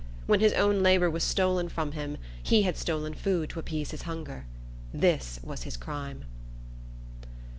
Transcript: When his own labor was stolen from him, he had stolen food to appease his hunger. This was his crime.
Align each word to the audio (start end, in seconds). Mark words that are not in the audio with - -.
When 0.25 0.39
his 0.39 0.53
own 0.53 0.81
labor 0.81 1.11
was 1.11 1.23
stolen 1.23 1.69
from 1.69 1.91
him, 1.91 2.17
he 2.41 2.63
had 2.63 2.75
stolen 2.75 3.13
food 3.13 3.51
to 3.51 3.59
appease 3.59 3.91
his 3.91 4.01
hunger. 4.01 4.45
This 4.91 5.39
was 5.43 5.61
his 5.61 5.77
crime. 5.77 6.25